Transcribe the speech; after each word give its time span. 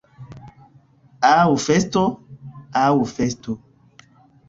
Aŭ 1.33 1.45
festo, 1.67 2.05
aŭ 2.85 2.91
fasto. 3.15 3.61